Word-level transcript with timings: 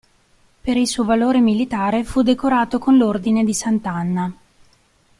Per 0.63 0.75
il 0.77 0.87
suo 0.87 1.03
valore 1.03 1.41
militare 1.41 2.03
fu 2.03 2.23
decorato 2.23 2.79
con 2.79 2.97
l'Ordine 2.97 3.43
di 3.43 3.53
Sant'Anna. 3.53 4.35